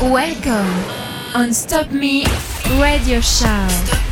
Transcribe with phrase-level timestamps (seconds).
[0.00, 0.84] Welcome
[1.34, 2.24] on Stop Me
[2.80, 4.07] Radio Show.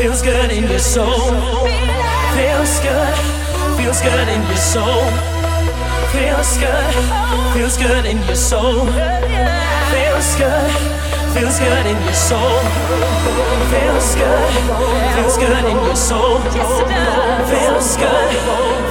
[0.00, 1.28] Feels good in your soul.
[2.32, 3.16] Feels good.
[3.76, 5.04] Feels good in your soul.
[6.08, 6.94] Feels good.
[7.52, 8.86] Feels good in your soul.
[9.92, 10.72] Feels good.
[11.36, 12.60] Feels good in your soul.
[13.68, 14.50] Feels good.
[15.16, 16.40] Feels good in your soul.
[17.52, 18.30] Feels good.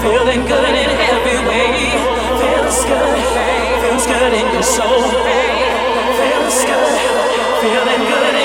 [0.06, 1.90] Feeling good in every way.
[2.38, 3.20] Feels good.
[3.82, 5.02] Feels good in your soul.
[6.22, 6.94] Feels good.
[7.66, 8.39] Feeling good.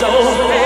[0.00, 0.59] Good